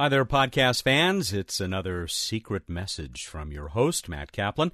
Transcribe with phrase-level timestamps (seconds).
[0.00, 1.34] Hi there, podcast fans.
[1.34, 4.72] It's another secret message from your host, Matt Kaplan.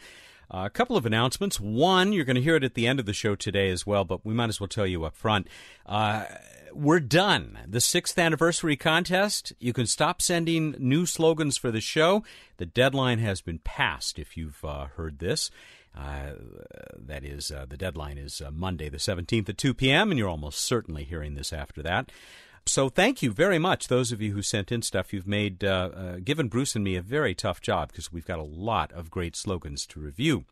[0.48, 1.58] Uh, a couple of announcements.
[1.58, 4.04] One, you're going to hear it at the end of the show today as well,
[4.04, 5.48] but we might as well tell you up front.
[5.84, 6.26] Uh,
[6.72, 7.58] we're done.
[7.66, 9.52] The sixth anniversary contest.
[9.58, 12.22] You can stop sending new slogans for the show.
[12.58, 15.50] The deadline has been passed, if you've uh, heard this.
[15.98, 16.34] Uh,
[16.96, 20.28] that is, uh, the deadline is uh, Monday, the 17th at 2 p.m., and you're
[20.28, 22.12] almost certainly hearing this after that.
[22.68, 25.12] So thank you very much, those of you who sent in stuff.
[25.12, 28.40] You've made uh, uh, given Bruce and me a very tough job because we've got
[28.40, 30.44] a lot of great slogans to review.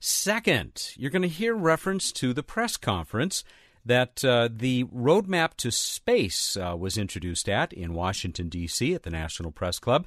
[0.00, 3.44] Second, you're going to hear reference to the press conference
[3.84, 8.94] that uh, the roadmap to space uh, was introduced at in Washington, D.C.
[8.94, 10.06] at the National Press Club.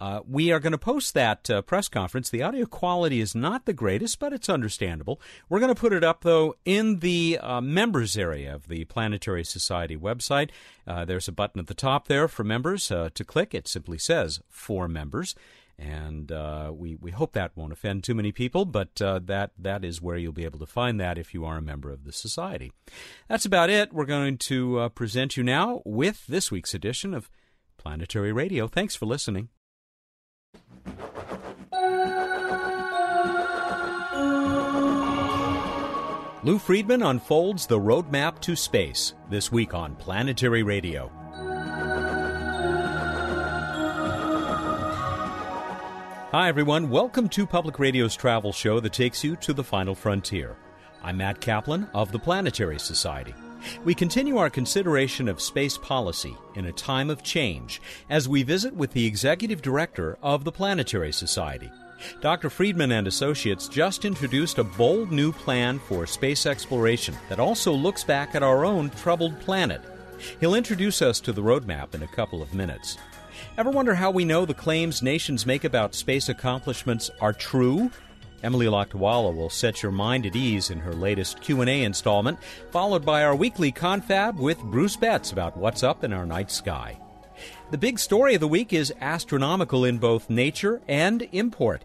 [0.00, 2.30] Uh, we are going to post that uh, press conference.
[2.30, 5.20] The audio quality is not the greatest, but it's understandable.
[5.48, 9.44] We're going to put it up, though, in the uh, members area of the Planetary
[9.44, 10.50] Society website.
[10.86, 13.54] Uh, there's a button at the top there for members to click.
[13.54, 15.34] It simply says for members
[15.78, 19.84] and uh, we we hope that won't offend too many people, but uh, that that
[19.84, 22.12] is where you'll be able to find that if you are a member of the
[22.12, 22.72] society.
[23.28, 23.92] That's about it.
[23.92, 27.30] We're going to uh, present you now with this week's edition of
[27.76, 28.68] Planetary Radio.
[28.68, 29.48] Thanks for listening.
[36.44, 41.21] Lou Friedman unfolds the roadmap to space this week on Planetary Radio.
[46.32, 46.88] Hi, everyone.
[46.88, 50.56] Welcome to Public Radio's travel show that takes you to the final frontier.
[51.02, 53.34] I'm Matt Kaplan of the Planetary Society.
[53.84, 58.74] We continue our consideration of space policy in a time of change as we visit
[58.74, 61.70] with the executive director of the Planetary Society.
[62.22, 62.48] Dr.
[62.48, 68.04] Friedman and Associates just introduced a bold new plan for space exploration that also looks
[68.04, 69.82] back at our own troubled planet.
[70.40, 72.96] He'll introduce us to the roadmap in a couple of minutes.
[73.56, 77.90] Ever wonder how we know the claims nations make about space accomplishments are true?
[78.42, 82.38] Emily Lakdawalla will set your mind at ease in her latest Q&A installment,
[82.70, 86.98] followed by our weekly confab with Bruce Betts about what's up in our night sky.
[87.70, 91.84] The big story of the week is astronomical in both nature and import.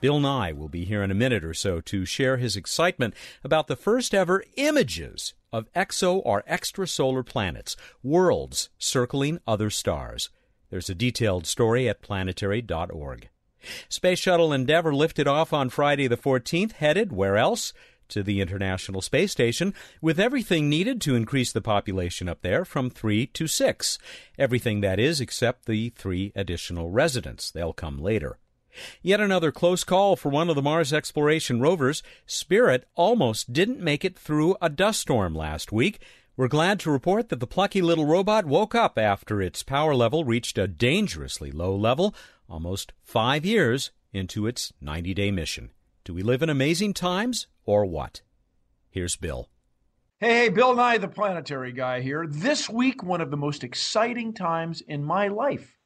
[0.00, 3.68] Bill Nye will be here in a minute or so to share his excitement about
[3.68, 10.28] the first ever images of exo or extrasolar planets, worlds circling other stars.
[10.74, 13.28] There's a detailed story at planetary.org.
[13.88, 17.72] Space Shuttle Endeavour lifted off on Friday the 14th, headed where else?
[18.08, 22.90] To the International Space Station, with everything needed to increase the population up there from
[22.90, 24.00] three to six.
[24.36, 27.52] Everything, that is, except the three additional residents.
[27.52, 28.38] They'll come later.
[29.00, 32.02] Yet another close call for one of the Mars exploration rovers.
[32.26, 36.00] Spirit almost didn't make it through a dust storm last week.
[36.36, 40.24] We're glad to report that the plucky little robot woke up after its power level
[40.24, 42.12] reached a dangerously low level
[42.48, 45.70] almost five years into its 90 day mission.
[46.02, 48.22] Do we live in amazing times or what?
[48.90, 49.48] Here's Bill.
[50.18, 52.26] Hey, hey, Bill Nye, the planetary guy here.
[52.28, 55.78] This week, one of the most exciting times in my life.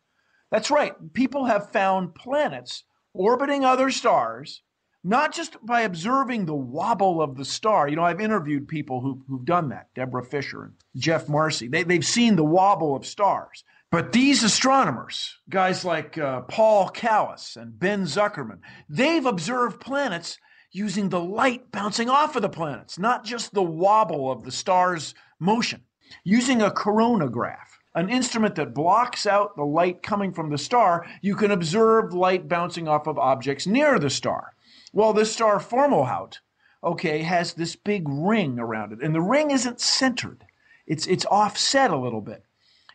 [0.51, 4.63] That's right, people have found planets orbiting other stars
[5.05, 7.89] not just by observing the wobble of the star.
[7.89, 11.69] You know, I've interviewed people who, who've done that, Debra Fischer and Jeff Marcy.
[11.69, 13.65] They, they've seen the wobble of stars.
[13.91, 18.59] But these astronomers, guys like uh, Paul Kalas and Ben Zuckerman,
[18.89, 20.39] they've observed planets
[20.73, 25.15] using the light bouncing off of the planets, not just the wobble of the star's
[25.41, 25.83] motion.
[26.25, 31.35] Using a coronagraph, an instrument that blocks out the light coming from the star, you
[31.35, 34.53] can observe light bouncing off of objects near the star.
[34.93, 36.39] Well, this star Fomalhaut,
[36.83, 40.45] okay, has this big ring around it, and the ring isn't centered.
[40.87, 42.45] It's it's offset a little bit.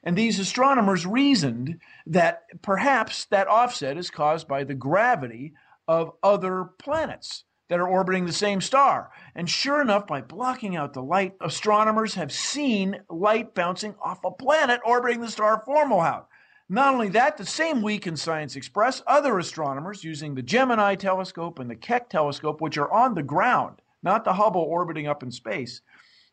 [0.04, 5.54] And these astronomers reasoned that perhaps that offset is caused by the gravity
[5.88, 9.12] of other planets that are orbiting the same star.
[9.34, 14.32] And sure enough, by blocking out the light, astronomers have seen light bouncing off a
[14.32, 16.26] planet orbiting the star Fomalhaut.
[16.74, 21.60] Not only that, the same week in Science Express, other astronomers using the Gemini telescope
[21.60, 25.30] and the Keck telescope, which are on the ground, not the Hubble orbiting up in
[25.30, 25.82] space,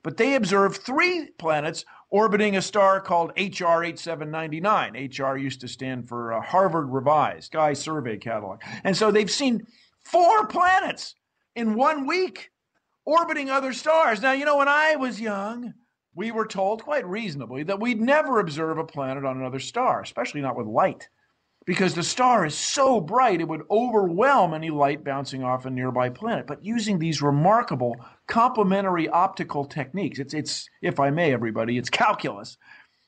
[0.02, 5.10] but they observed three planets orbiting a star called HR 8799.
[5.14, 8.62] HR used to stand for uh, Harvard Revised, Sky Survey Catalog.
[8.82, 9.66] And so they've seen
[10.06, 11.16] four planets
[11.54, 12.50] in one week
[13.04, 14.22] orbiting other stars.
[14.22, 15.74] Now, you know, when I was young,
[16.20, 20.42] we were told quite reasonably that we'd never observe a planet on another star, especially
[20.42, 21.08] not with light,
[21.64, 26.10] because the star is so bright it would overwhelm any light bouncing off a nearby
[26.10, 26.46] planet.
[26.46, 27.96] But using these remarkable
[28.26, 32.58] complementary optical techniques, it's, it's if I may, everybody, it's calculus.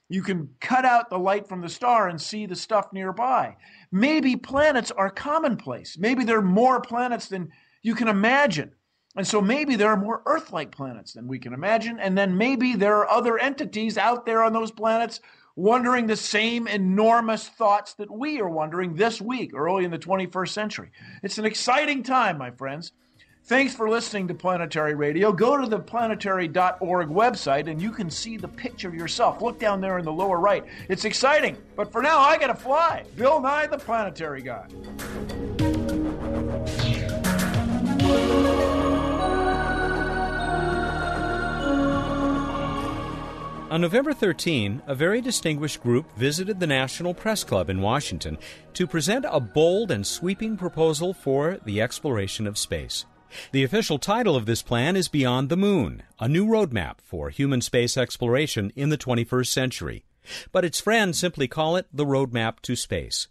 [0.08, 3.56] You can cut out the light from the star and see the stuff nearby.
[3.90, 5.98] Maybe planets are commonplace.
[5.98, 7.50] Maybe there are more planets than
[7.82, 8.72] you can imagine.
[9.16, 12.00] And so maybe there are more Earth like planets than we can imagine.
[12.00, 15.20] And then maybe there are other entities out there on those planets
[15.54, 20.48] wondering the same enormous thoughts that we are wondering this week, early in the 21st
[20.48, 20.90] century.
[21.22, 22.92] It's an exciting time, my friends.
[23.44, 25.32] Thanks for listening to Planetary Radio.
[25.32, 29.42] Go to the planetary.org website and you can see the picture yourself.
[29.42, 30.64] Look down there in the lower right.
[30.88, 33.04] It's exciting, but for now, I got to fly.
[33.16, 34.68] Bill Nye, the Planetary Guy.
[43.72, 48.36] On November 13, a very distinguished group visited the National Press Club in Washington
[48.74, 53.06] to present a bold and sweeping proposal for the exploration of space.
[53.50, 57.62] The official title of this plan is Beyond the Moon, a new roadmap for human
[57.62, 60.04] space exploration in the 21st century.
[60.52, 63.28] But its friends simply call it the Roadmap to Space.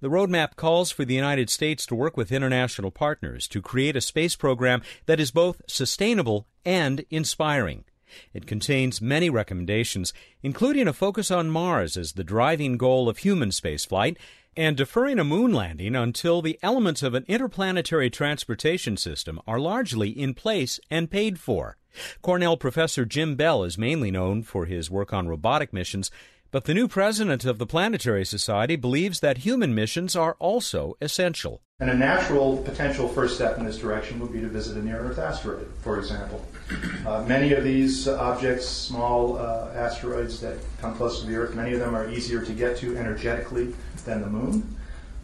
[0.00, 4.00] The roadmap calls for the United States to work with international partners to create a
[4.00, 7.84] space program that is both sustainable and inspiring.
[8.32, 10.12] It contains many recommendations,
[10.42, 14.16] including a focus on Mars as the driving goal of human spaceflight
[14.56, 20.10] and deferring a moon landing until the elements of an interplanetary transportation system are largely
[20.10, 21.76] in place and paid for.
[22.20, 26.10] Cornell professor Jim Bell is mainly known for his work on robotic missions,
[26.50, 31.62] but the new president of the Planetary Society believes that human missions are also essential.
[31.82, 35.00] And a natural potential first step in this direction would be to visit a near
[35.00, 36.46] Earth asteroid, for example.
[37.04, 41.72] Uh, many of these objects, small uh, asteroids that come close to the Earth, many
[41.74, 43.74] of them are easier to get to energetically
[44.04, 44.76] than the Moon.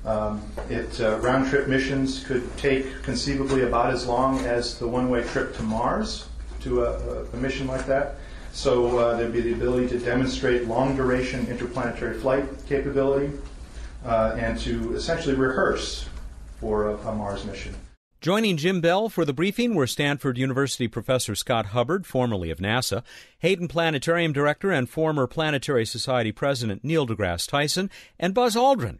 [0.05, 5.09] Um, it uh, round trip missions could take conceivably about as long as the one
[5.09, 6.29] way trip to Mars
[6.63, 8.17] to a, a mission like that.
[8.53, 13.33] So uh, there'd be the ability to demonstrate long duration interplanetary flight capability
[14.05, 16.09] uh, and to essentially rehearse
[16.61, 17.75] for a, a Mars mission.
[18.21, 23.05] Joining Jim Bell for the briefing were Stanford University professor Scott Hubbard, formerly of NASA,
[23.39, 28.99] Hayden Planetarium director and former Planetary Society president Neil deGrasse Tyson, and Buzz Aldrin.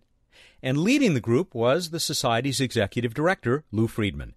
[0.63, 4.35] And leading the group was the Society's executive director, Lou Friedman.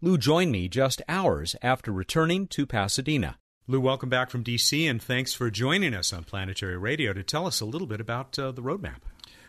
[0.00, 3.36] Lou joined me just hours after returning to Pasadena.
[3.68, 7.46] Lou, welcome back from D.C., and thanks for joining us on Planetary Radio to tell
[7.46, 9.02] us a little bit about uh, the roadmap.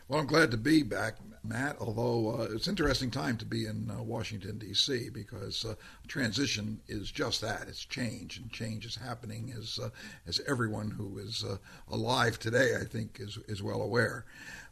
[0.08, 3.92] Well, I'm glad to be back, Matt, although uh, it's interesting time to be in
[3.92, 5.76] uh, Washington, D.C., because uh,
[6.08, 7.68] transition is just that.
[7.68, 9.90] It's change, and change is happening as, uh,
[10.26, 11.58] as everyone who is uh,
[11.92, 14.26] alive today, I think, is, is well aware.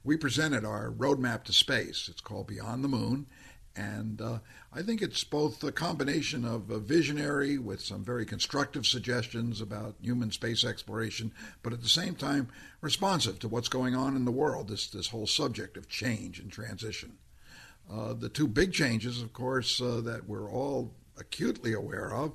[0.03, 2.07] We presented our roadmap to space.
[2.09, 3.27] It's called Beyond the Moon,
[3.75, 4.39] and uh,
[4.73, 9.95] I think it's both a combination of a visionary with some very constructive suggestions about
[10.01, 11.31] human space exploration,
[11.63, 12.49] but at the same time
[12.81, 16.51] responsive to what's going on in the world, this, this whole subject of change and
[16.51, 17.13] transition.
[17.91, 22.33] Uh, the two big changes, of course, uh, that we're all acutely aware of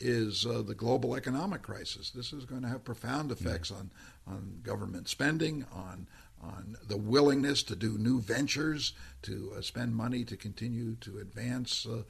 [0.00, 2.10] is uh, the global economic crisis.
[2.10, 3.90] This is going to have profound effects on,
[4.26, 6.06] on government spending, on
[6.42, 8.92] on the willingness to do new ventures,
[9.22, 12.02] to uh, spend money to continue to advance uh,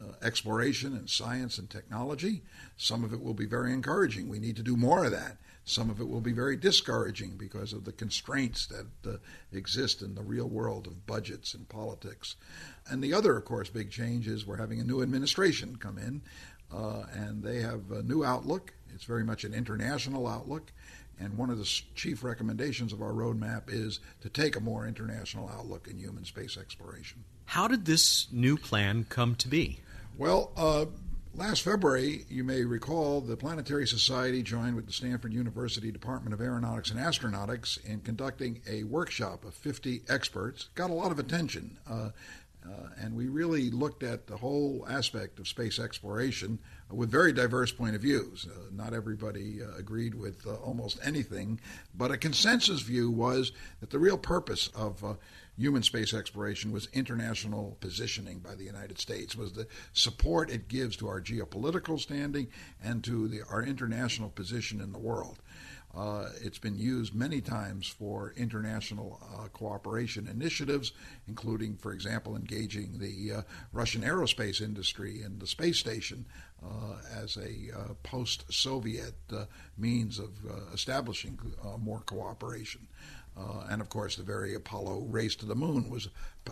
[0.00, 2.42] uh, exploration and science and technology.
[2.76, 4.28] Some of it will be very encouraging.
[4.28, 5.36] We need to do more of that.
[5.64, 9.18] Some of it will be very discouraging because of the constraints that uh,
[9.52, 12.34] exist in the real world of budgets and politics.
[12.88, 16.22] And the other, of course, big change is we're having a new administration come in,
[16.74, 18.74] uh, and they have a new outlook.
[18.92, 20.72] It's very much an international outlook.
[21.20, 25.48] And one of the chief recommendations of our roadmap is to take a more international
[25.48, 27.24] outlook in human space exploration.
[27.46, 29.80] How did this new plan come to be?
[30.18, 30.86] Well, uh,
[31.34, 36.40] last February, you may recall, the Planetary Society joined with the Stanford University Department of
[36.40, 40.68] Aeronautics and Astronautics in conducting a workshop of 50 experts.
[40.74, 41.78] Got a lot of attention.
[41.88, 42.10] Uh,
[42.64, 46.58] uh, and we really looked at the whole aspect of space exploration
[46.92, 48.46] with very diverse point of views.
[48.50, 51.60] Uh, not everybody uh, agreed with uh, almost anything,
[51.94, 55.14] but a consensus view was that the real purpose of uh,
[55.56, 60.96] human space exploration was international positioning by the United States, was the support it gives
[60.96, 62.48] to our geopolitical standing
[62.82, 65.38] and to the, our international position in the world.
[65.94, 70.92] Uh, it's been used many times for international uh, cooperation initiatives,
[71.28, 73.42] including, for example, engaging the uh,
[73.72, 76.24] Russian aerospace industry in the space station
[76.64, 79.44] uh, as a uh, post Soviet uh,
[79.76, 80.30] means of
[80.72, 81.38] establishing
[81.80, 82.86] more cooperation.
[83.70, 86.08] And of course, the very Apollo race to the moon was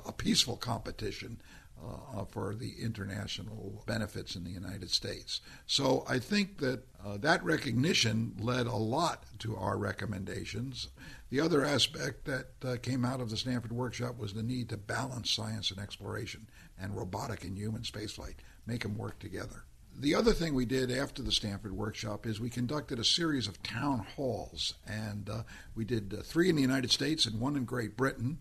[0.06, 1.40] a peaceful competition
[1.82, 5.40] uh, for the international benefits in the United States.
[5.66, 10.88] So I think that uh, that recognition led a lot to our recommendations.
[11.30, 14.76] The other aspect that uh, came out of the Stanford workshop was the need to
[14.76, 19.64] balance science and exploration and robotic and human spaceflight, make them work together.
[19.98, 23.62] The other thing we did after the Stanford workshop is we conducted a series of
[23.62, 25.42] town halls, and uh,
[25.74, 28.38] we did uh, three in the United States and one in Great Britain.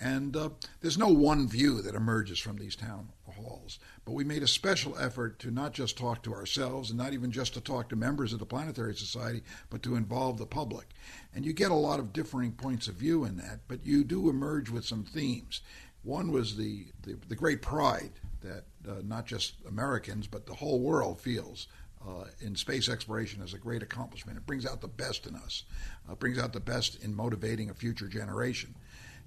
[0.00, 3.78] And uh, there's no one view that emerges from these town halls.
[4.04, 7.30] But we made a special effort to not just talk to ourselves and not even
[7.30, 10.88] just to talk to members of the Planetary Society, but to involve the public.
[11.34, 14.30] And you get a lot of differing points of view in that, but you do
[14.30, 15.60] emerge with some themes.
[16.02, 20.80] One was the, the, the great pride that uh, not just Americans, but the whole
[20.80, 21.68] world feels
[22.06, 24.36] uh, in space exploration as a great accomplishment.
[24.36, 25.64] It brings out the best in us,
[26.10, 28.74] uh, brings out the best in motivating a future generation.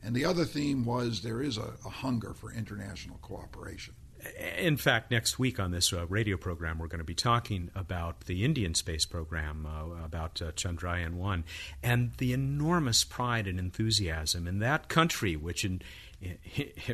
[0.04, 3.96] And the other theme was there is a, a hunger for international cooperation.
[4.58, 8.22] In fact, next week on this uh, radio program, we're going to be talking about
[8.22, 11.44] the Indian space program, uh, about uh, Chandrayaan 1,
[11.84, 15.82] and the enormous pride and enthusiasm in that country, which in,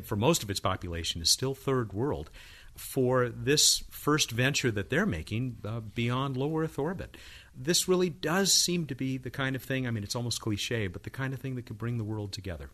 [0.03, 2.29] for most of its population is still third world,
[2.75, 7.17] for this first venture that they're making uh, beyond low Earth orbit.
[7.55, 10.87] This really does seem to be the kind of thing, I mean, it's almost cliche,
[10.87, 12.69] but the kind of thing that could bring the world together.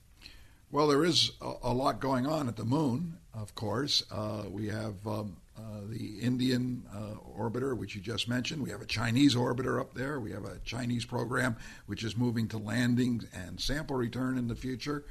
[0.72, 4.03] Well, there is a, a, lot going on at the moon, of course.
[4.12, 8.62] Uh, we have um, uh, the Indian uh, orbiter, which you just mentioned.
[8.62, 10.20] We have a Chinese orbiter up there.
[10.20, 14.56] We have a Chinese program which is moving to landing and sample return in the
[14.56, 15.06] future.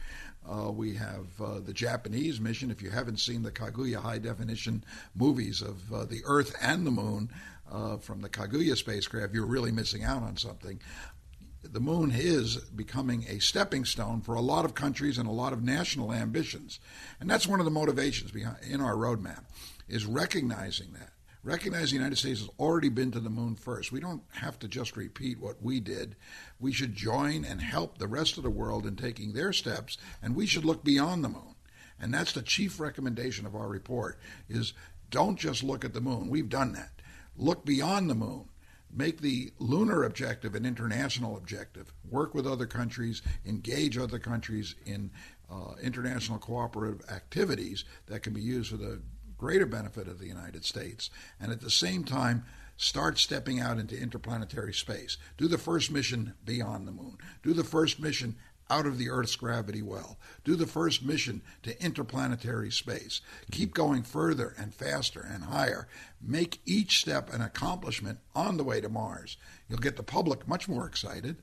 [0.49, 2.71] Uh, we have uh, the Japanese mission.
[2.71, 6.93] If you haven't seen the Kaguya high definition movies of uh, the Earth and the
[6.93, 7.31] Moon
[8.01, 10.79] from the Kaguya spacecraft, you're really missing out on something
[11.73, 15.53] the moon is becoming a stepping stone for a lot of countries and a lot
[15.53, 16.81] of national ambitions.
[17.21, 18.33] And that's one of the motivations
[18.69, 19.45] in our roadmap
[19.89, 21.13] is recognizing that.
[21.43, 23.93] Recognizing the United States has already been to the moon first.
[23.93, 26.17] We don't have to just repeat what we did.
[26.59, 30.35] We should join and help the rest of the world in taking their steps, and
[30.35, 31.55] we should look beyond the moon.
[32.01, 34.19] And that's the chief recommendation of our report
[34.49, 34.73] is
[35.09, 36.29] don't just look at the moon.
[36.29, 36.91] We've done that.
[37.37, 38.49] Look beyond the moon
[38.97, 45.11] make the lunar objective an international objective, work with other countries, engage other countries in
[45.51, 49.01] uh, international cooperative activities that can be used for the
[49.39, 52.45] greater benefit of the United States, and at the same time,
[52.79, 55.17] start stepping out into interplanetary space.
[55.37, 57.19] Do the first mission beyond the moon.
[57.43, 58.37] Do the first mission
[58.69, 60.19] out of the Earth's gravity well.
[60.45, 63.21] Do the first mission to interplanetary space.
[63.51, 65.89] Keep going further and faster and higher.
[66.21, 69.37] Make each step an accomplishment on the way to Mars.
[69.69, 71.37] You'll get the public much more excited.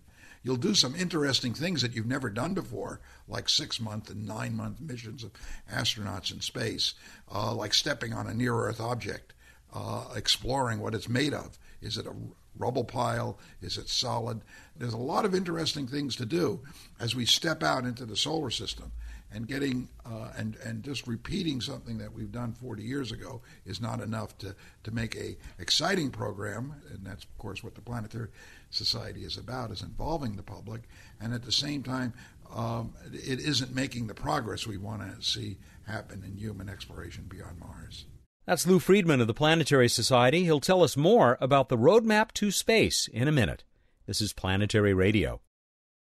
[0.44, 3.00] You'll do some interesting things that you've never done before,
[3.30, 5.32] like six month and nine month missions of
[5.72, 6.96] astronauts in space,
[7.34, 9.34] uh, like stepping on a near Earth object,
[9.74, 11.58] uh, exploring what it's made of.
[11.82, 12.14] Is it a
[12.58, 13.38] rubble pile?
[13.62, 14.42] Is it solid?
[14.76, 16.62] There's a lot of interesting things to do
[17.00, 18.92] as we step out into the solar system.
[19.36, 23.82] And getting uh, and and just repeating something that we've done 40 years ago is
[23.82, 26.76] not enough to to make a exciting program.
[26.92, 28.28] And that's of course what the Planetary
[28.70, 30.84] Society is about: is involving the public.
[31.20, 32.14] And at the same time,
[32.54, 35.58] um, it isn't making the progress we want to see
[35.88, 38.06] happen in human exploration beyond Mars.
[38.46, 40.44] That's Lou Friedman of the Planetary Society.
[40.44, 43.64] He'll tell us more about the roadmap to space in a minute.
[44.06, 45.40] This is Planetary Radio.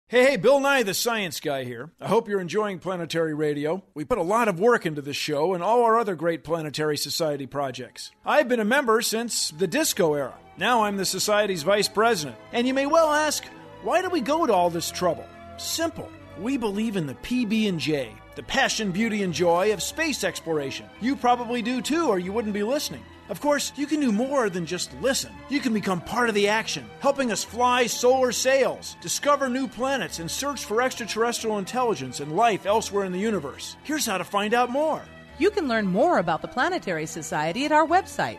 [0.08, 1.92] Hey, hey, Bill Nye, the science guy here.
[1.98, 3.82] I hope you're enjoying Planetary Radio.
[3.94, 6.98] We put a lot of work into this show and all our other great Planetary
[6.98, 8.12] Society projects.
[8.22, 10.34] I've been a member since the disco era.
[10.58, 12.36] Now I'm the Society's vice president.
[12.52, 13.46] And you may well ask,
[13.82, 15.24] why do we go to all this trouble?
[15.56, 16.10] Simple.
[16.38, 20.86] We believe in the PB&J, the passion, beauty, and joy of space exploration.
[21.00, 23.02] You probably do too, or you wouldn't be listening.
[23.28, 25.32] Of course, you can do more than just listen.
[25.48, 30.20] You can become part of the action, helping us fly solar sails, discover new planets,
[30.20, 33.76] and search for extraterrestrial intelligence and life elsewhere in the universe.
[33.82, 35.02] Here's how to find out more.
[35.38, 38.38] You can learn more about the Planetary Society at our website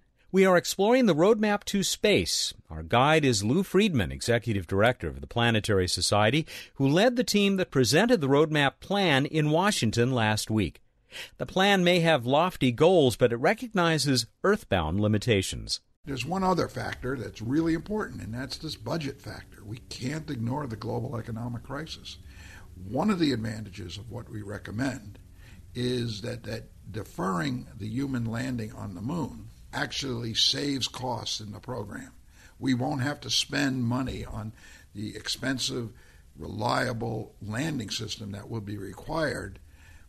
[0.33, 2.53] We are exploring the roadmap to space.
[2.69, 7.57] Our guide is Lou Friedman, Executive Director of the Planetary Society, who led the team
[7.57, 10.81] that presented the roadmap plan in Washington last week.
[11.37, 15.81] The plan may have lofty goals, but it recognizes earthbound limitations.
[16.05, 19.65] There's one other factor that's really important, and that's this budget factor.
[19.65, 22.19] We can't ignore the global economic crisis.
[22.87, 25.19] One of the advantages of what we recommend
[25.75, 31.59] is that, that deferring the human landing on the moon actually saves costs in the
[31.59, 32.11] program.
[32.59, 34.53] We won't have to spend money on
[34.93, 35.91] the expensive,
[36.37, 39.59] reliable landing system that will be required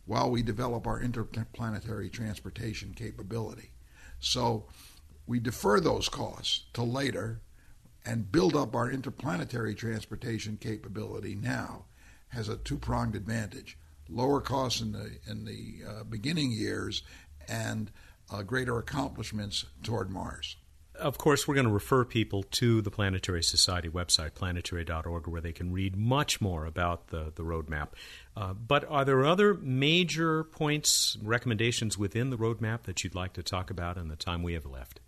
[0.05, 3.71] while we develop our interplanetary transportation capability.
[4.19, 4.65] So
[5.25, 7.41] we defer those costs to later
[8.05, 11.85] and build up our interplanetary transportation capability now
[12.29, 13.77] has a two-pronged advantage
[14.09, 17.03] lower costs in the in the uh, beginning years
[17.47, 17.91] and
[18.31, 20.57] uh, greater accomplishments toward Mars.
[20.95, 25.51] Of course, we're going to refer people to the Planetary Society website, planetary.org, where they
[25.51, 27.89] can read much more about the, the roadmap.
[28.37, 33.43] Uh, but are there other major points, recommendations within the roadmap that you'd like to
[33.43, 34.99] talk about in the time we have left?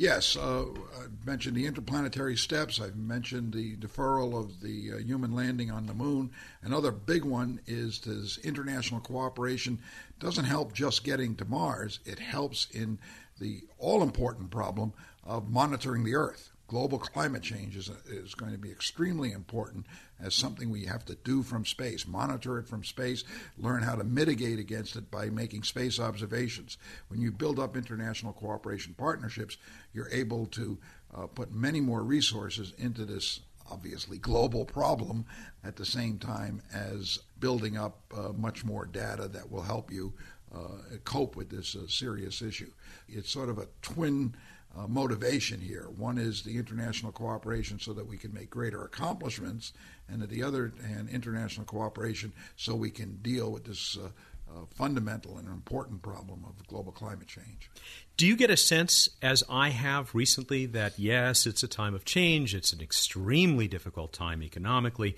[0.00, 2.80] Yes, uh, I mentioned the interplanetary steps.
[2.80, 6.30] I've mentioned the deferral of the uh, human landing on the moon.
[6.62, 9.78] Another big one is this international cooperation
[10.18, 12.00] doesn't help just getting to Mars.
[12.06, 12.98] It helps in
[13.38, 18.58] the all important problem of monitoring the Earth global climate change is, is going to
[18.58, 19.84] be extremely important
[20.22, 23.24] as something we have to do from space, monitor it from space,
[23.58, 26.78] learn how to mitigate against it by making space observations.
[27.08, 29.56] When you build up international cooperation partnerships,
[29.92, 30.78] you're able to
[31.12, 35.26] uh, put many more resources into this obviously global problem
[35.64, 40.12] at the same time as building up uh, much more data that will help you
[40.54, 42.70] uh, cope with this uh, serious issue.
[43.08, 44.36] It's sort of a twin
[44.76, 45.88] uh, motivation here.
[45.96, 49.72] One is the international cooperation so that we can make greater accomplishments,
[50.08, 54.08] and at the other hand, international cooperation so we can deal with this uh,
[54.50, 57.70] uh, fundamental and important problem of global climate change.
[58.16, 62.04] Do you get a sense, as I have recently, that yes, it's a time of
[62.04, 65.16] change, it's an extremely difficult time economically,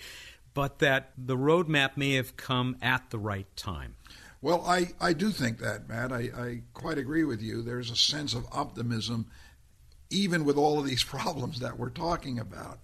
[0.54, 3.96] but that the roadmap may have come at the right time?
[4.42, 6.12] Well, I, I do think that, Matt.
[6.12, 7.62] I, I quite agree with you.
[7.62, 9.26] There's a sense of optimism,
[10.10, 12.80] even with all of these problems that we're talking about.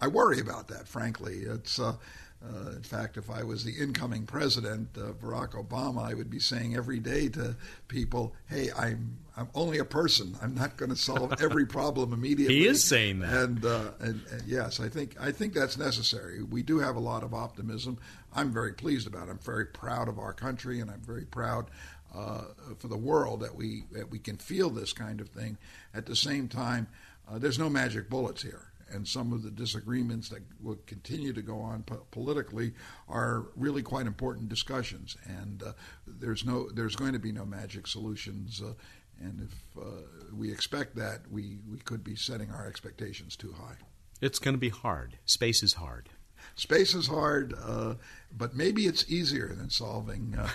[0.00, 1.42] I worry about that, frankly.
[1.46, 1.96] It's uh,
[2.44, 6.40] uh, in fact, if I was the incoming president, uh, Barack Obama, I would be
[6.40, 7.56] saying every day to
[7.88, 10.36] people, "Hey, I'm I'm only a person.
[10.42, 14.20] I'm not going to solve every problem immediately." he is saying that, and, uh, and,
[14.30, 16.42] and, yes, I think I think that's necessary.
[16.42, 17.98] We do have a lot of optimism.
[18.34, 19.28] I'm very pleased about.
[19.28, 21.70] I'm very proud of our country, and I'm very proud
[22.14, 22.44] uh,
[22.78, 25.58] for the world that we that we can feel this kind of thing.
[25.94, 26.88] At the same time,
[27.28, 31.42] uh, there's no magic bullets here and some of the disagreements that will continue to
[31.42, 32.72] go on po- politically
[33.08, 35.16] are really quite important discussions.
[35.26, 35.72] And uh,
[36.06, 38.62] there's no, there's going to be no magic solutions.
[38.64, 38.72] Uh,
[39.20, 43.76] and if uh, we expect that, we, we could be setting our expectations too high.
[44.20, 45.18] It's going to be hard.
[45.24, 46.08] Space is hard.
[46.56, 47.94] Space is hard, uh,
[48.36, 50.48] but maybe it's easier than solving uh,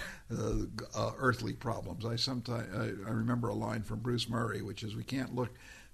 [0.95, 2.05] uh, earthly problems.
[2.05, 5.49] I sometimes I, I remember a line from Bruce Murray, which is, "We can't look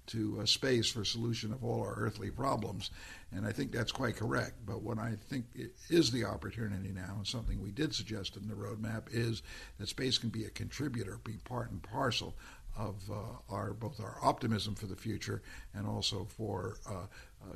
[0.06, 2.90] to uh, space for solution of all our earthly problems.
[3.32, 4.54] And I think that's quite correct.
[4.64, 5.46] But what I think
[5.88, 9.42] is the opportunity now, and something we did suggest in the roadmap, is
[9.78, 12.36] that space can be a contributor, be part and parcel
[12.78, 15.42] of uh, our both our optimism for the future
[15.72, 17.06] and also for uh, uh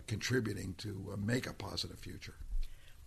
[0.07, 2.35] contributing to uh, make a positive future.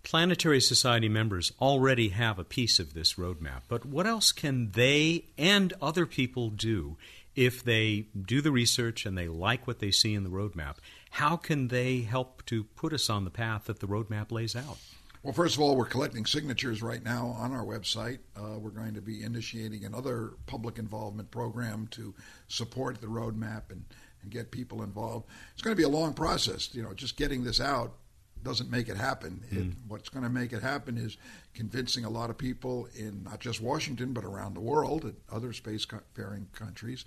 [0.02, 5.24] Planetary Society members already have a piece of this roadmap, but what else can they
[5.38, 6.98] and other people do
[7.34, 10.76] if they do the research and they like what they see in the roadmap,
[11.10, 14.78] how can they help to put us on the path that the roadmap lays out?
[15.22, 18.18] Well, first of all, we're collecting signatures right now on our website.
[18.36, 22.14] Uh, we're going to be initiating another public involvement program to
[22.46, 23.84] support the roadmap and,
[24.24, 25.26] and get people involved.
[25.52, 26.74] It's going to be a long process.
[26.74, 27.92] You know, just getting this out
[28.42, 29.42] doesn't make it happen.
[29.50, 29.74] It, mm.
[29.88, 31.16] What's going to make it happen is
[31.54, 35.48] convincing a lot of people in not just Washington but around the world and other
[35.48, 37.04] spacefaring countries,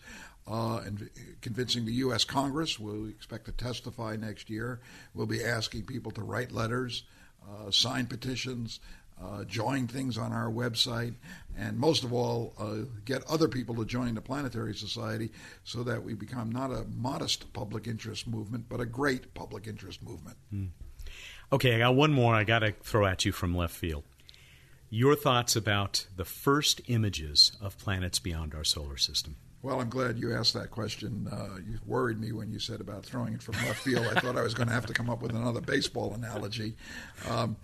[0.48, 1.10] uh, and
[1.42, 2.24] convincing the U.S.
[2.24, 2.80] Congress.
[2.80, 4.80] We'll expect to testify next year.
[5.14, 7.04] We'll be asking people to write letters,
[7.48, 8.80] uh, sign petitions.
[9.20, 11.16] Uh, join things on our website,
[11.58, 15.32] and most of all, uh, get other people to join the Planetary Society
[15.64, 20.04] so that we become not a modest public interest movement, but a great public interest
[20.04, 20.38] movement.
[20.54, 20.70] Mm.
[21.52, 24.04] Okay, I got one more I got to throw at you from left field.
[24.90, 29.36] Your thoughts about the first images of planets beyond our solar system?
[29.64, 31.28] Well, I'm glad you asked that question.
[31.30, 34.06] Uh, you worried me when you said about throwing it from left field.
[34.06, 36.76] I thought I was going to have to come up with another baseball analogy.
[37.28, 37.58] Um,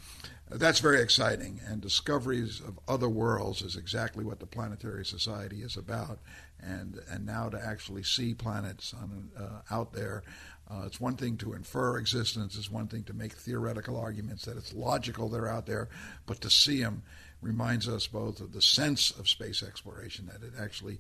[0.49, 5.77] that's very exciting, and discoveries of other worlds is exactly what the Planetary Society is
[5.77, 6.19] about.
[6.60, 10.23] And and now to actually see planets on, uh, out there,
[10.69, 12.58] uh, it's one thing to infer existence.
[12.58, 15.89] It's one thing to make theoretical arguments that it's logical they're out there,
[16.25, 17.03] but to see them
[17.41, 20.99] reminds us both of the sense of space exploration that it actually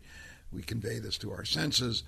[0.51, 2.03] we convey this to our senses.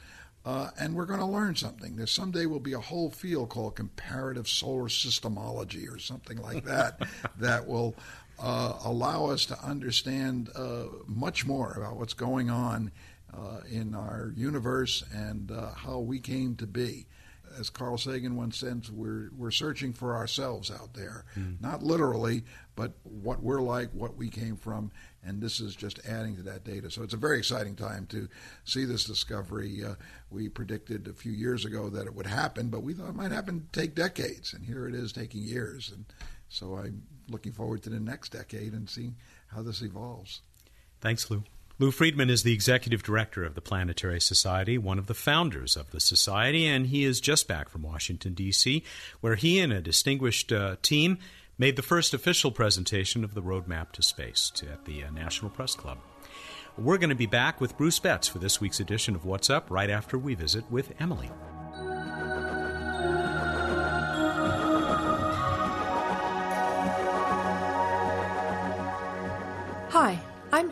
[0.45, 1.95] Uh, and we're going to learn something.
[1.95, 7.01] There someday will be a whole field called comparative solar systemology or something like that
[7.39, 7.95] that will
[8.37, 12.91] uh, allow us to understand uh, much more about what's going on
[13.33, 17.07] uh, in our universe and uh, how we came to be
[17.59, 21.59] as Carl Sagan once said, we're we're searching for ourselves out there, mm.
[21.61, 22.43] not literally,
[22.75, 24.91] but what we're like, what we came from,
[25.23, 26.91] and this is just adding to that data.
[26.91, 28.27] So it's a very exciting time to
[28.63, 29.83] see this discovery.
[29.83, 29.95] Uh,
[30.29, 33.31] we predicted a few years ago that it would happen, but we thought it might
[33.31, 35.91] happen take decades, and here it is taking years.
[35.93, 36.05] And
[36.49, 39.15] so I'm looking forward to the next decade and seeing
[39.47, 40.41] how this evolves.
[41.01, 41.43] Thanks, Lou.
[41.77, 45.91] Lou Friedman is the executive director of the Planetary Society, one of the founders of
[45.91, 48.81] the Society, and he is just back from Washington, D.C.,
[49.19, 51.17] where he and a distinguished uh, team
[51.57, 55.75] made the first official presentation of the roadmap to space at the uh, National Press
[55.75, 55.97] Club.
[56.77, 59.69] We're going to be back with Bruce Betts for this week's edition of What's Up
[59.69, 61.29] right after we visit with Emily.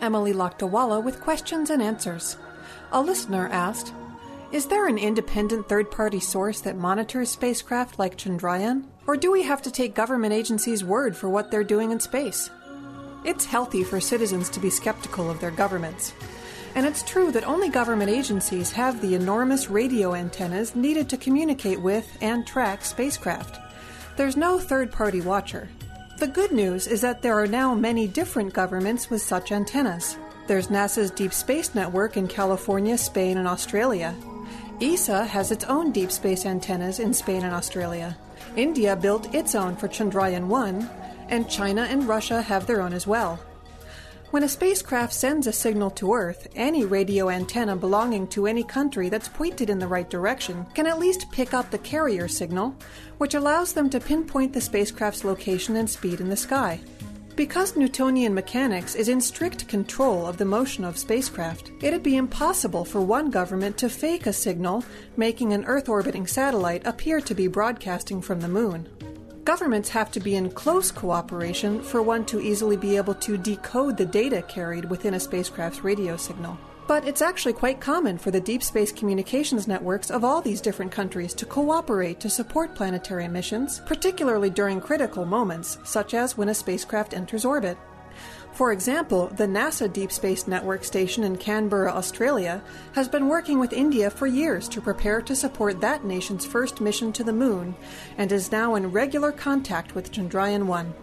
[0.03, 2.35] Emily Lakdawalla with questions and answers.
[2.91, 3.93] A listener asked,
[4.51, 8.83] Is there an independent third party source that monitors spacecraft like Chandrayaan?
[9.07, 12.49] Or do we have to take government agencies' word for what they're doing in space?
[13.23, 16.13] It's healthy for citizens to be skeptical of their governments.
[16.75, 21.79] And it's true that only government agencies have the enormous radio antennas needed to communicate
[21.79, 23.57] with and track spacecraft.
[24.17, 25.69] There's no third party watcher.
[26.23, 30.17] The good news is that there are now many different governments with such antennas.
[30.47, 34.15] There's NASA's Deep Space Network in California, Spain, and Australia.
[34.79, 38.15] ESA has its own deep space antennas in Spain and Australia.
[38.55, 40.89] India built its own for Chandrayaan 1,
[41.27, 43.37] and China and Russia have their own as well.
[44.33, 49.07] When a spacecraft sends a signal to Earth, any radio antenna belonging to any country
[49.07, 52.75] that's pointed in the right direction can at least pick up the carrier signal,
[53.19, 56.79] which allows them to pinpoint the spacecraft's location and speed in the sky.
[57.35, 62.85] Because Newtonian mechanics is in strict control of the motion of spacecraft, it'd be impossible
[62.85, 64.83] for one government to fake a signal,
[65.15, 68.89] making an Earth orbiting satellite appear to be broadcasting from the Moon.
[69.43, 73.97] Governments have to be in close cooperation for one to easily be able to decode
[73.97, 76.57] the data carried within a spacecraft's radio signal.
[76.87, 80.93] But it's actually quite common for the deep space communications networks of all these different
[80.93, 86.53] countries to cooperate to support planetary missions, particularly during critical moments, such as when a
[86.53, 87.77] spacecraft enters orbit.
[88.53, 92.61] For example, the NASA Deep Space Network station in Canberra, Australia,
[92.93, 97.11] has been working with India for years to prepare to support that nation's first mission
[97.13, 97.75] to the moon
[98.17, 100.93] and is now in regular contact with Chandrayaan 1.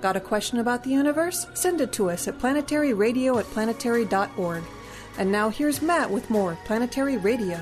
[0.00, 1.48] Got a question about the universe?
[1.54, 4.62] Send it to us at planetaryradio at planetary.org.
[5.18, 7.58] And now here's Matt with more Planetary Radio.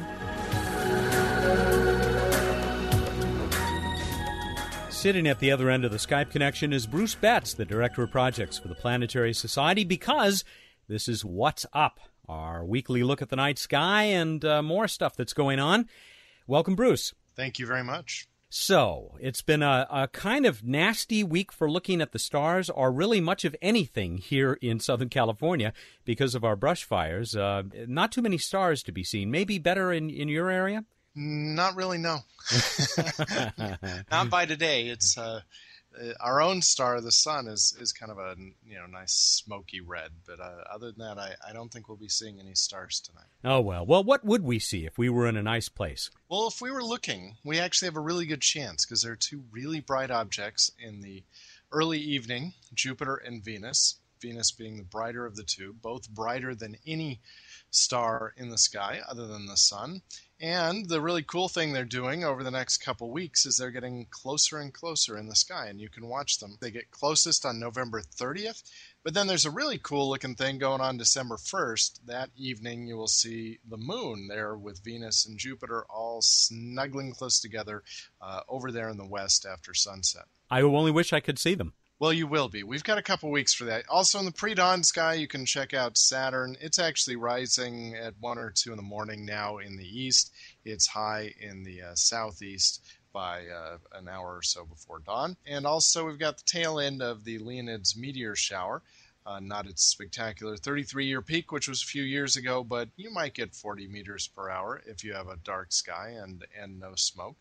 [5.05, 8.11] Sitting at the other end of the Skype connection is Bruce Betts, the Director of
[8.11, 10.45] Projects for the Planetary Society, because
[10.89, 15.15] this is What's Up, our weekly look at the night sky and uh, more stuff
[15.15, 15.91] that's going on.
[16.47, 17.13] Welcome, Bruce.
[17.37, 18.29] Thank you very much.
[18.49, 22.91] So, it's been a, a, kind of nasty week for looking at the stars, or
[22.91, 25.75] really much of anything here in Southern California
[26.07, 27.37] because of our brush fires.
[27.37, 29.31] Uh, not too many stars to be seen.
[29.31, 30.87] Maybe better in, in your area?
[31.15, 32.21] Not really, no.
[34.11, 34.89] Not by today.
[34.89, 35.43] It's uh,
[36.01, 38.35] uh, our own star, the sun, is is kind of a
[38.67, 40.11] you know nice smoky red.
[40.27, 43.29] But uh, other than that, I, I don't think we'll be seeing any stars tonight.
[43.45, 43.87] Oh well.
[43.87, 46.11] Well, what would we see if we were in a nice place?
[46.29, 49.17] Well, if we were looking, we actually have a really good chance because there are
[49.17, 51.23] two really bright objects in the
[51.71, 53.97] early evening: Jupiter and Venus.
[54.21, 57.21] Venus being the brighter of the two, both brighter than any
[57.71, 60.01] star in the sky other than the sun.
[60.45, 64.07] And the really cool thing they're doing over the next couple weeks is they're getting
[64.11, 66.59] closer and closer in the sky, and you can watch them.
[66.61, 68.63] They get closest on November 30th,
[69.03, 72.01] but then there's a really cool looking thing going on December 1st.
[72.05, 77.41] That evening, you will see the moon there with Venus and Jupiter all snuggling close
[77.41, 77.83] together
[78.21, 80.25] uh, over there in the west after sunset.
[80.51, 81.73] I only wish I could see them.
[82.05, 82.63] Well, you will be.
[82.63, 83.87] We've got a couple weeks for that.
[83.89, 86.55] Also, in the pre dawn sky, you can check out Saturn.
[86.61, 90.31] It's actually rising at 1 or 2 in the morning now in the east.
[90.67, 95.39] It's high in the uh, southeast by uh, an hour or so before dawn.
[95.47, 98.83] And also, we've got the tail end of the Leonids meteor shower.
[99.25, 103.11] Uh, not its spectacular 33 year peak, which was a few years ago, but you
[103.11, 106.93] might get 40 meteors per hour if you have a dark sky and, and no
[106.97, 107.37] smoke.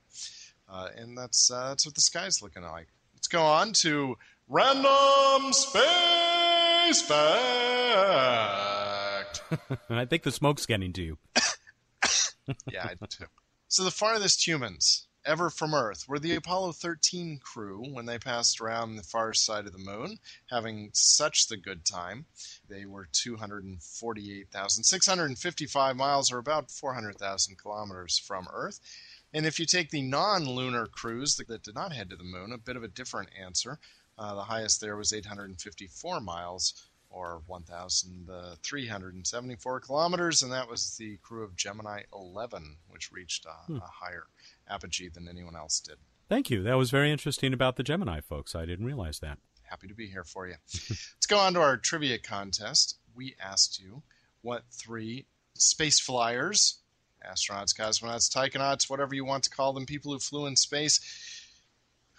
[0.69, 2.87] Uh, and that's, uh, that's what the sky's looking like.
[3.13, 7.13] Let's go on to Random Space Fact.
[9.89, 11.17] I think the smoke's getting to you.
[12.71, 13.25] yeah, I do too.
[13.67, 18.59] So the farthest humans ever from Earth were the Apollo 13 crew when they passed
[18.59, 22.25] around the far side of the moon, having such the good time.
[22.67, 28.79] They were 248,655 miles, or about 400,000 kilometers from Earth.
[29.33, 32.51] And if you take the non lunar crews that did not head to the moon,
[32.51, 33.79] a bit of a different answer.
[34.17, 41.43] Uh, the highest there was 854 miles, or 1,374 kilometers, and that was the crew
[41.43, 43.77] of Gemini 11, which reached a, hmm.
[43.77, 44.25] a higher
[44.67, 45.97] apogee than anyone else did.
[46.27, 46.63] Thank you.
[46.63, 48.55] That was very interesting about the Gemini folks.
[48.55, 49.37] I didn't realize that.
[49.61, 50.55] Happy to be here for you.
[50.89, 52.97] Let's go on to our trivia contest.
[53.15, 54.01] We asked you
[54.41, 56.79] what three space flyers,
[57.23, 60.99] astronauts, cosmonauts, taikonauts, whatever you want to call them, people who flew in space,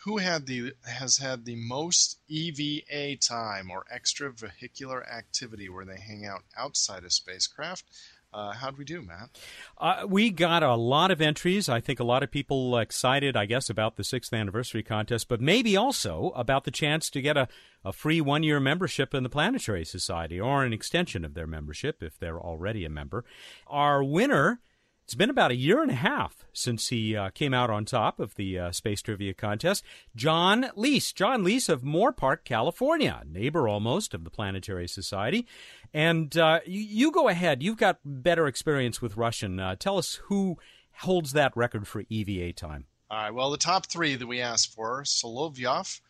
[0.05, 6.27] who had the has had the most EVA time or extravehicular activity where they hang
[6.27, 7.85] out outside a spacecraft?
[8.33, 9.31] Uh, how'd we do, Matt?
[9.79, 11.69] Uh, we got a lot of entries.
[11.69, 15.40] I think a lot of people excited, I guess, about the sixth anniversary contest, but
[15.40, 17.47] maybe also about the chance to get a,
[17.85, 22.03] a free one year membership in the Planetary Society or an extension of their membership
[22.03, 23.25] if they're already a member.
[23.69, 24.61] Our winner
[25.05, 28.19] it's been about a year and a half since he uh, came out on top
[28.19, 29.85] of the uh, Space Trivia Contest.
[30.17, 31.12] John Lease.
[31.12, 35.47] John Lease of Moorpark, California, neighbor almost of the Planetary Society.
[35.93, 37.62] And uh, you, you, go ahead.
[37.62, 39.61] You've got better experience with Russian.
[39.61, 40.57] Uh, tell us who
[41.01, 42.87] holds that record for EVA time.
[43.11, 43.35] All right.
[43.35, 46.01] Well, the top three that we asked for Solovyov,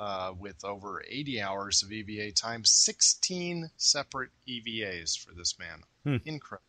[0.00, 5.82] uh, with over 80 hours of EVA time, 16 separate EVAs for this man.
[6.04, 6.16] Hmm.
[6.24, 6.64] Incredible.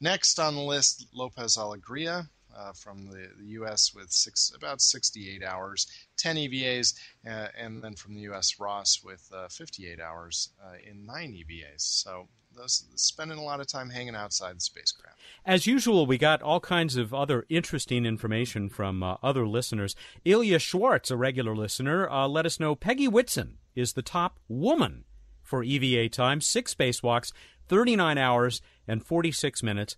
[0.00, 3.94] Next on the list, Lopez Alegria uh, from the, the, U.S.
[3.94, 6.94] with six, about 68 hours, 10 EVAs,
[7.26, 8.58] uh, and then from the U.S.
[8.58, 11.80] Ross with uh, 58 hours uh, in nine EVAs.
[11.80, 12.28] So
[12.66, 15.18] spending a lot of time hanging outside the spacecraft.
[15.44, 19.94] As usual, we got all kinds of other interesting information from uh, other listeners.
[20.24, 25.04] Ilya Schwartz, a regular listener, uh, let us know Peggy Whitson is the top woman
[25.42, 27.32] for EVA time, six spacewalks,
[27.68, 29.96] 39 hours and 46 minutes.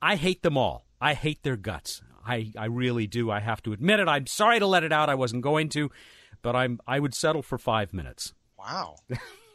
[0.00, 0.86] I hate them all.
[1.00, 2.02] I hate their guts.
[2.26, 3.30] I, I really do.
[3.30, 4.08] I have to admit it.
[4.08, 5.08] I'm sorry to let it out.
[5.08, 5.90] I wasn't going to,
[6.42, 8.34] but I'm I would settle for five minutes.
[8.58, 8.96] Wow.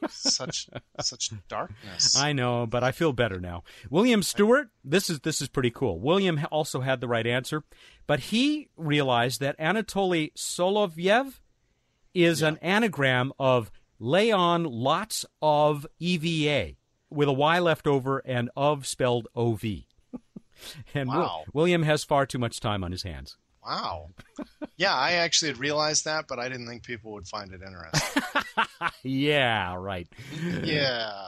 [0.09, 2.17] such such darkness.
[2.17, 3.63] I know, but I feel better now.
[3.89, 5.99] William Stewart, this is this is pretty cool.
[5.99, 7.63] William also had the right answer,
[8.07, 11.39] but he realized that Anatoly Solovyev
[12.13, 12.49] is yeah.
[12.49, 16.75] an anagram of lay on lots of EVA
[17.13, 19.63] with a Y left over and of spelled OV.
[20.93, 21.15] and wow.
[21.17, 23.37] Will, William has far too much time on his hands.
[23.65, 24.09] Wow.
[24.75, 28.23] Yeah, I actually had realized that, but I didn't think people would find it interesting.
[29.03, 30.07] yeah, right.
[30.63, 31.27] yeah.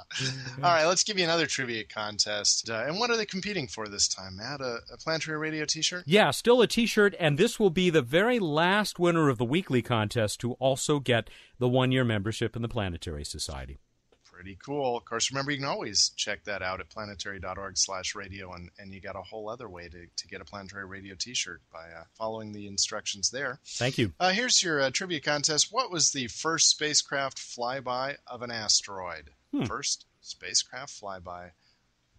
[0.58, 2.70] All right, let's give you another trivia contest.
[2.70, 4.60] Uh, and what are they competing for this time, Matt?
[4.60, 6.04] A, a Planetary Radio t shirt?
[6.06, 9.46] Yeah, still a t shirt, and this will be the very last winner of the
[9.46, 13.78] weekly contest to also get the one year membership in the Planetary Society
[14.46, 14.96] pretty cool.
[14.96, 18.94] Of course, remember you can always check that out at planetary.org slash radio, and, and
[18.94, 22.04] you got a whole other way to, to get a Planetary Radio t-shirt by uh,
[22.14, 23.60] following the instructions there.
[23.66, 24.14] Thank you.
[24.20, 25.70] Uh, here's your uh, trivia contest.
[25.72, 29.32] What was the first spacecraft flyby of an asteroid?
[29.52, 29.64] Hmm.
[29.64, 31.50] First spacecraft flyby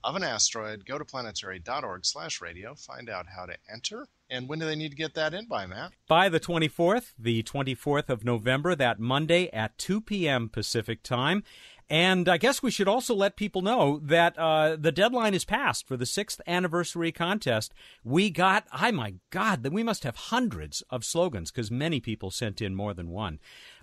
[0.02, 0.84] of an asteroid.
[0.84, 2.74] Go to planetary.org slash radio.
[2.74, 4.08] Find out how to enter.
[4.28, 5.92] And when do they need to get that in by, Matt?
[6.08, 10.48] By the 24th, the 24th of November, that Monday at 2 p.m.
[10.48, 11.44] Pacific time.
[11.88, 15.86] And I guess we should also let people know that uh, the deadline is passed
[15.86, 17.72] for the sixth anniversary contest.
[18.02, 22.32] We got, oh my God, then we must have hundreds of slogans because many people
[22.32, 23.38] sent in more than one.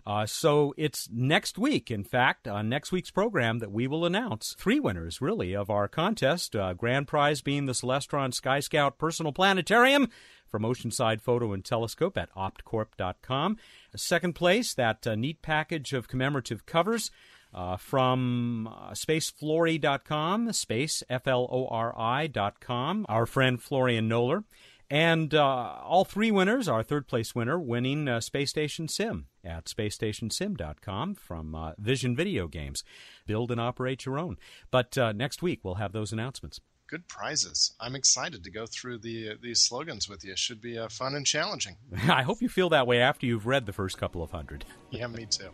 [0.05, 4.53] Uh, so it's next week, in fact, on next week's program that we will announce
[4.59, 6.57] three winners, really, of our contest.
[6.57, 10.09] Uh, grand prize being the Celestron Sky Scout Personal Planetarium
[10.53, 13.57] from Oceanside Photo and Telescope at optcorp.com.
[13.95, 17.09] Second place, that uh, neat package of commemorative covers
[17.53, 24.43] uh, from uh, spaceflori.com, space, F L O R I.com, our friend Florian Noller.
[24.89, 29.65] And uh, all three winners, our third place winner, winning uh, Space Station Sim at
[29.65, 32.83] spacestationsim.com from uh, Vision Video Games.
[33.25, 34.37] Build and operate your own.
[34.69, 37.73] But uh, next week, we'll have those announcements good prizes.
[37.79, 40.31] I'm excited to go through the these slogans with you.
[40.31, 41.77] It Should be uh, fun and challenging.
[42.09, 44.65] I hope you feel that way after you've read the first couple of hundred.
[44.91, 45.49] yeah, me too.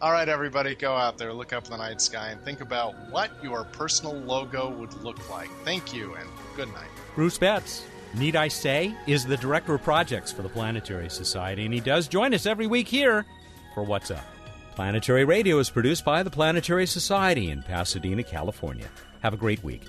[0.00, 3.30] All right, everybody, go out there, look up the night sky, and think about what
[3.42, 5.50] your personal logo would look like.
[5.64, 6.90] Thank you, and good night.
[7.14, 11.74] Bruce Betts, need I say, is the director of projects for the Planetary Society, and
[11.74, 13.26] he does join us every week here
[13.74, 14.24] for What's Up.
[14.74, 18.88] Planetary Radio is produced by the Planetary Society in Pasadena, California.
[19.22, 19.82] Have a great week.